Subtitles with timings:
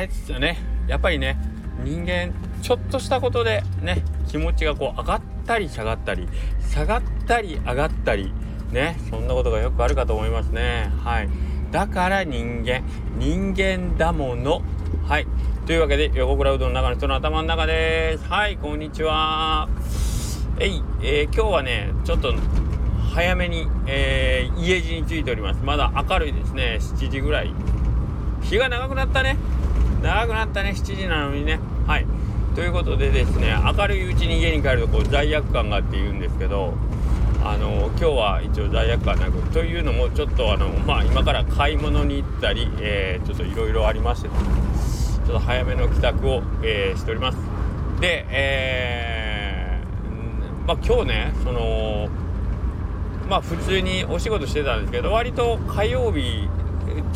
[0.00, 0.58] れですよね。
[0.88, 1.38] やっぱりね
[1.84, 6.28] 人間ちょっとしたことでね気持ちがこう上がったり下がったり
[6.68, 8.32] 下がったり上がったり
[8.70, 10.90] ねそんなことがよくあるかと思いますね。
[11.02, 11.28] はい。
[11.70, 12.82] だから人間
[13.18, 14.62] 人間だもの。
[15.06, 15.26] はい。
[15.66, 18.24] というわけで横倉うどんの中の人の頭の中です。
[18.24, 19.68] はいこんにちは。
[20.58, 22.34] えい、えー、今日はねちょっと
[23.14, 25.60] 早めに、えー、家路についております。
[25.62, 26.78] まだ明るいですね。
[26.80, 27.52] 7時ぐらい。
[28.42, 29.36] 日が長くなったね。
[30.02, 31.60] 長くなったね7時なのにね。
[31.86, 32.06] はい。
[32.54, 36.74] ということでですね明るいうちに家に帰るとこう罪悪感があって言うんですけど
[37.44, 44.34] あの今日は一応罪悪感なくというのもちょっとあのまあ今から買い物に行ったり、えー、ちょっといろいろありましてちょ
[45.22, 47.38] っと早めの帰宅を、えー、しております。
[48.00, 52.08] でえー、まあ今日ねその
[53.28, 56.48] まあ普通にお仕事してたんですけど割と火曜日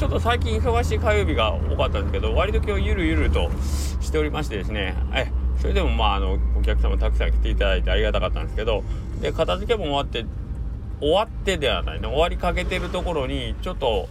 [0.04, 3.50] ちょっと最近忙しい火曜日が多かったんですけど割と今日ゆるゆると
[4.02, 4.94] しておりましてですね。
[5.14, 8.84] えそれでもまああのお客様たくさん来ていただいてありがたかったんですけど
[9.22, 10.26] で片付けも終わって
[11.00, 12.02] 終わってではない。
[12.02, 14.10] ね終わりかけてるところにちょっと、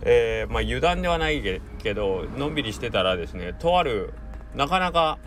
[0.00, 1.42] えー、まあ油断ではない
[1.82, 4.14] けどのんびりしてたらですねとある
[4.54, 5.18] なかなか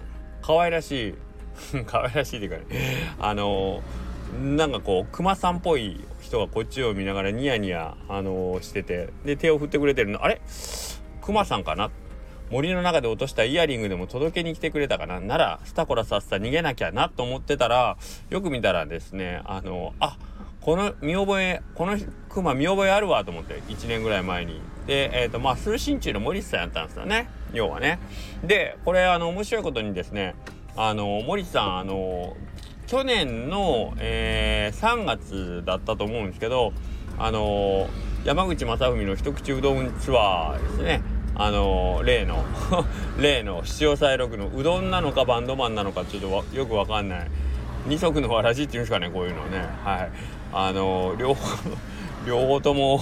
[0.41, 1.15] 可愛らしい
[1.85, 3.83] 可愛らしいっていうかねあの
[4.41, 10.41] なんかこうクマさんっぽい人がこっちを見ながらニヤニヤ、あのー、しててで手を振ってくれてるのあれ？
[11.21, 11.89] クマさんかな？
[12.51, 15.21] 森の中で落としたイヤリングでも届けに来てくれたかな？
[15.21, 17.97] ならスタコラさっさ逃げなきゃなと思ってたら
[18.29, 20.17] よく見たらですねあのー、あ
[20.59, 21.97] この見覚えこの
[22.27, 24.61] クマ見覚えあるわと思って1年ぐらい前に。
[24.85, 27.29] でえっ、ー、とまあ通信中の森さんやったんですよね。
[27.53, 27.99] 要はね。
[28.43, 30.35] でこれあの面白いことにですね
[30.75, 32.35] あの森さんあの
[32.87, 36.71] 去年の、えー、3月だったと思うんですけど、
[37.19, 37.87] あのー、
[38.23, 41.01] 山口正文の一口うどんツアーですね。
[41.35, 42.45] あのー、例の
[43.19, 47.27] 例の七尾菜六のうどんなのかバンドマンなのかちょっとよくわかんない。
[47.87, 49.67] 二足のわらじっていうんですかねこういうのね。
[49.83, 50.09] はい。
[50.53, 51.69] あの両方
[52.25, 52.99] 両方とも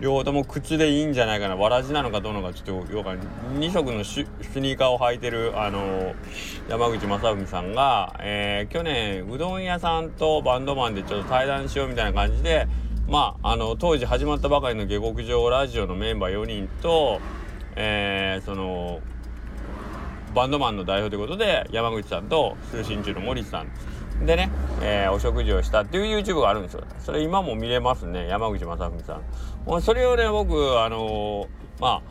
[0.00, 1.56] 両方とも靴でいいんじゃないかな。
[1.56, 3.26] わらじなのかどうのかちょっとよくわかんない。
[3.58, 4.18] 2足のス
[4.60, 6.14] ニーカーを履いてるあの
[6.68, 12.68] 山口正文さんが、えー、去年うどん屋さんとバンドマンでちょっと対談しようみたいな感じで
[13.08, 17.20] まああの当時始まったばかりの下克上ラジオのメンバー4人と、
[17.76, 19.00] えー、その
[20.34, 23.68] バンドマンの代表ということで山口さんと通信中の森さん。
[24.22, 26.84] でね、えー、お食事をしたっていう YouTube があるんですよ。
[27.00, 28.26] それ今も見れますね。
[28.28, 29.20] 山口正文さ
[29.66, 29.82] ん。
[29.82, 31.46] それをね、僕、あのー、
[31.80, 32.02] まあ、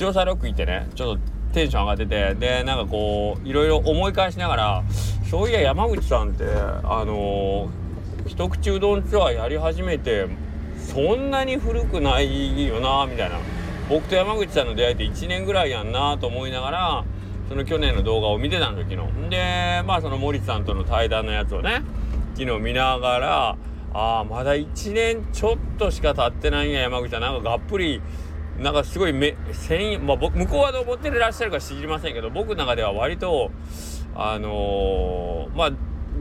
[0.00, 1.22] 塩サロック行ってね、ちょっと
[1.52, 4.84] テンション上がってて、で、なんかこう、いろいろ思い返しながら、
[5.30, 7.68] そういや山口さんって、あのー、
[8.26, 10.26] 一口うどんツアーやり始めて、
[10.78, 13.38] そんなに古くないよな、みたいな。
[13.88, 17.04] 僕と山口さんの出会いって1年ぐらいやんなと思いながら、
[17.48, 19.30] その去年の動画を見てたんです昨日。
[19.30, 21.82] でまあその森さんとの対談のやつをね
[22.34, 23.56] 昨日見ながら
[23.92, 27.20] ああまだ1年ちょっとしか経ってないんや山口さん。
[27.20, 28.00] なんかがっぷり
[28.58, 33.50] なんかすごいめ繊維まあ向こうはどう思ってらっしゃるか知りませんけど僕の中では割と
[34.14, 35.70] あのー、まあ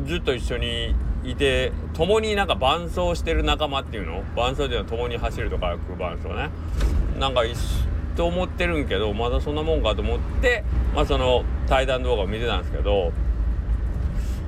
[0.05, 4.23] ずっと一緒にいて共になんか伴走してる仲間っていうの？
[4.35, 6.49] 伴走っていうのは共に走るとか伴走ね。
[7.19, 7.55] なんか一
[8.15, 10.63] と思ってるんけどまだそんなもんかと思って
[10.95, 13.11] まあその対談動画を見てたんですけど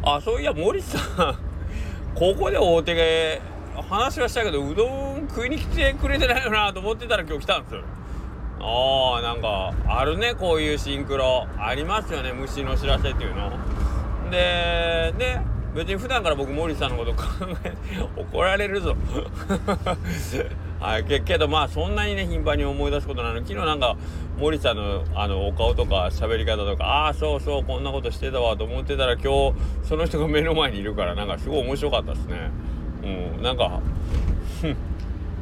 [0.03, 1.35] あそういや森さん
[2.15, 3.41] ここで大手で
[3.89, 7.81] 話はしたけどうどん食いに来てくれてないよなと思ってたら今日来たんですよ。
[8.59, 13.51] あーなんかあるねこういうシンクロありますよね虫の知らせっていうの。
[14.31, 15.45] でね
[15.75, 17.23] 別に普段から僕森さんのこと考
[17.65, 17.75] えて
[18.15, 18.95] 怒られるぞ。
[20.79, 23.39] はいけけどまあそんなにね頻繁に思い出すことなの。
[23.39, 23.95] 昨日なんか
[24.37, 32.51] 森さんのあのお顔とか喋り方とかああそうそうこんなことしてたわと思ってたら今日その人が目の前にいるからなんかすごい面白かったですね。
[33.03, 33.81] うんなんか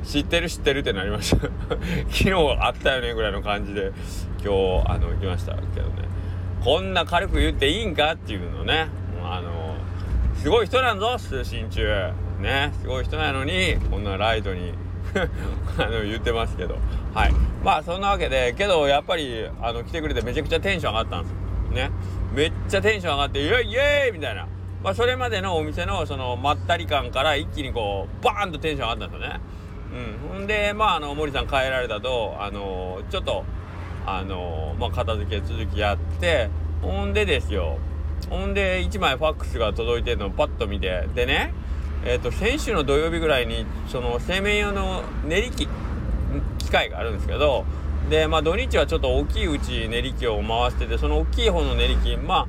[0.03, 1.47] 知ってる知ってるってなりました。
[2.09, 3.91] 昨日あったよねぐらいの感じで
[4.43, 5.55] 今日あの行きました。
[5.55, 6.07] けどね
[6.63, 8.87] こんな軽く言っていいんかっていうのね。
[9.23, 9.75] あの
[10.35, 12.11] すごい人なんぞ通信中。
[12.39, 14.73] ねすごい人なのにこんなライトに
[15.77, 16.77] あの言ってますけど。
[17.13, 17.33] はい。
[17.63, 21.87] まあそんなわけでけどやっぱりあの来てくれてめちゃくちゃテンション上がったんですよ。
[21.87, 21.91] ね。
[22.33, 24.47] めっちゃテンション上がってイエイイエイみたいな。
[24.83, 29.39] まあそれまでのお店のそのまったり感から一気にこうバーンとテンション上がったんですよね。
[29.93, 30.29] うん。
[30.29, 33.45] ほんでまああの森さん帰られたとあのちょっと
[34.05, 36.49] あのまあ片付け続きやって
[36.81, 37.77] ほんでですよ。
[38.29, 41.07] ほんで1枚ファックスが届いてるのをパッと見て。
[41.13, 41.53] でね
[42.05, 45.67] え、ー、と先週の土曜日ぐらいにその製麺用の練り機
[46.57, 47.65] 機械があるんですけど
[48.09, 52.47] でまあ土日はちょっと大きいうち練り機を回しててその大きい方の練り機ま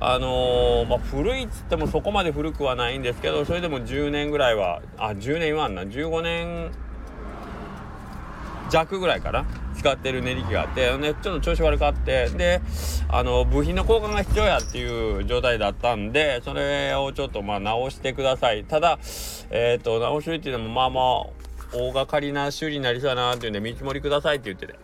[0.00, 6.72] ああのー、まあ、古いっつってもそこまで古くはないんですけどそれでも10年ぐらいはあ10年はんな15年
[8.72, 9.44] 弱ぐらいかな？
[9.76, 12.62] 使ってる練り機があってでちょっと調子悪かってで
[13.08, 18.64] あの部品の交換が必要やっていう状態だったんでそれをちょっとまあ直してください。
[18.64, 18.98] ただ
[19.50, 21.04] えっ、ー、と直しっていうのもまあまあ
[21.74, 24.74] 大掛かりな修理になりそうだなっていうんで見積もりくださいって言ってて。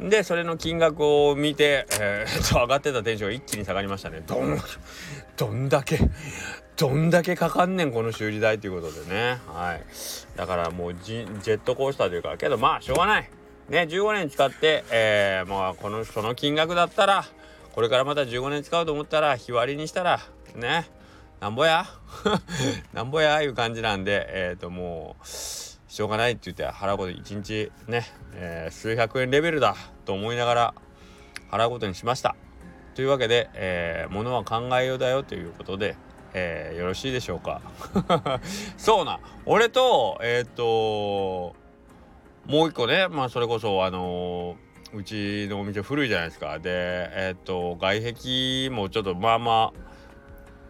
[0.00, 4.22] でそれの金額を見て、えー、 と上がってたテンションが一気に下がりましたね。
[4.26, 4.58] どん
[5.36, 5.98] どんだけ
[6.76, 9.38] どんだけかかんねんこの修理代ということでね。
[9.46, 9.82] はい。
[10.36, 13.30] だからもうジェットコースターというかけどまあしょうがない。
[13.68, 17.24] ね15年使って、えー、まあこのその金額だったら
[17.72, 20.20] これからまた15年使うと思ったら日割りにしたら
[20.54, 20.88] ね
[21.40, 21.86] なんぼや？
[22.92, 23.40] なんぼや？
[23.42, 25.26] いう感じなんでえっ、ー、ともう
[25.92, 30.74] しょうがないって言って払うこと1日ね、えー、数百円レベルだと思いながら
[31.50, 32.34] 払うことにしました。
[32.94, 35.96] というわけで、えー、物は考えようだよということで、
[36.32, 37.60] えー、よろしいでしょうか
[38.78, 41.54] そうな俺とえっ、と
[42.46, 49.91] もう一個ねまあそれこそあのー、うちのお店古いじゃないですかでえっ、と外壁もちょっとまあまあ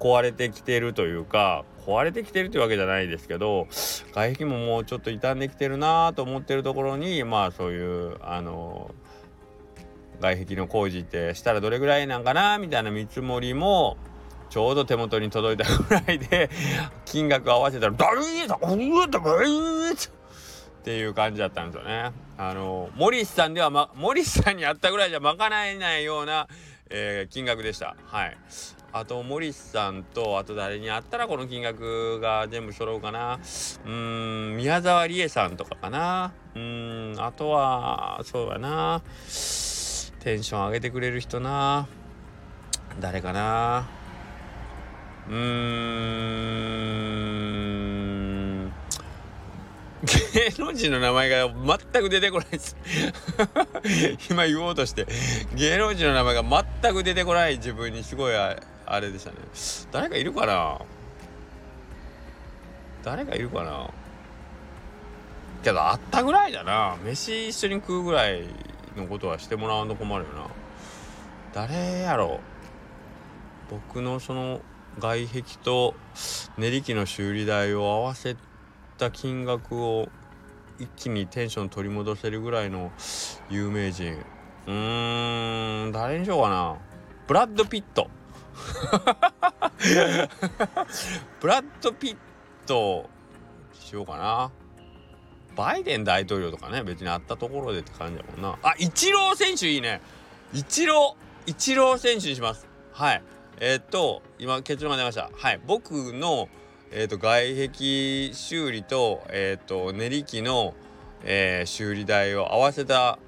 [0.03, 3.69] 壊れてきてるというか壊れてきてるというわけじゃないですけど
[4.13, 8.91] 外壁ももうちょっと傷んできてるなと思ってるところにまあそういうあの
[10.21, 13.97] 外壁の工事ってしたらどれぐらいなんかなみたいな見積もりも
[14.51, 16.51] ちょうど手元に届いたぐらいで
[17.05, 20.13] 金額合わせたら「ダルーだうだバーっ
[20.85, 22.11] ていう感じだったんですよね。
[22.37, 26.49] あのモリスさんでは、ま、モリスさんにあったぐらいじゃ賄えないような、
[26.91, 27.95] えー、金額でした。
[28.07, 28.37] はい。
[28.95, 33.41] あとモリスさんとあと誰にあったらこの金額が全部揃うかな。
[33.87, 36.33] うん宮沢りえさんとかかな。
[36.55, 39.01] うんあとはそうだな。
[40.21, 41.89] テンション上げてくれる人な。
[43.01, 43.89] 誰かな。
[45.27, 46.33] うん
[50.35, 52.77] 芸能人の名前が全く出てこないです
[54.29, 55.07] 今言おうとして
[55.55, 58.35] 芸能人の名前が全く出てこない自分にすごい
[58.87, 59.37] あれでしたね。
[59.91, 60.81] 誰かいるかな？
[63.03, 63.91] 誰かいるかな？
[65.63, 66.97] けどあったぐらいだな。
[67.05, 68.45] 飯一緒に食うぐらい
[68.97, 70.47] のことはしてもらわんと困るよな。
[71.53, 72.41] 誰やろ？
[73.71, 74.61] 僕のその
[74.99, 75.95] 外壁と
[76.59, 78.37] 練り機の修理代を合わせ
[78.99, 80.09] た金額を
[80.79, 82.91] 一気にテンション取り戻せるぐらいの
[83.49, 84.19] 有名人。
[84.67, 86.77] うーん誰にしようかな。
[87.27, 88.11] ブラッド・ピット。
[91.41, 92.17] ブラッド・ピッ
[92.67, 93.09] ト
[93.73, 94.51] しようかな。
[95.55, 98.59] バイデン大統領とかね別にあったところでって感じだもんな。
[98.63, 100.01] あイチロー選手いいね。
[100.55, 102.67] イチローイチロー選手にします。
[102.93, 103.23] はい。
[103.61, 105.31] えー、っと今結論が出ました。
[105.35, 105.61] はい。
[105.67, 106.49] 僕の
[106.95, 110.75] えー、っと外壁修理と,、えー、っと練り機の、
[111.25, 113.19] え修理代を合わせた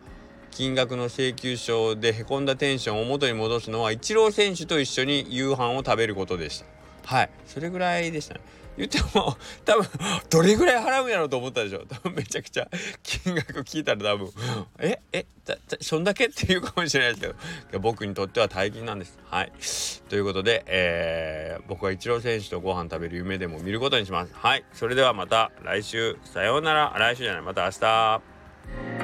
[0.54, 6.66] 金額の請求書でへこんだテンションを元に戻すのはイチロー選手と一緒に夕飯を食べることでした。
[7.16, 7.30] はい。
[7.44, 8.40] それぐらいでしたね。
[8.76, 9.86] 言っても多分
[10.30, 12.68] どれぐらい払うんやろうと思ったでしょ多分めちゃくちゃ
[13.02, 14.30] 金額聞いたら多分
[14.80, 17.34] ええだそんだけっていうかもしれないです
[17.68, 17.80] けど。
[17.80, 19.18] 僕にとっては大金なんです。
[19.24, 19.52] はい。
[20.08, 24.32] ということで、えー、僕はイチロー選手とご飯食べる夢でも見ることにします。
[24.34, 24.64] はい。
[24.72, 26.16] それではまた来週。
[26.22, 26.94] さようなら。
[26.96, 27.42] 来週じゃない。
[27.42, 29.03] また明日。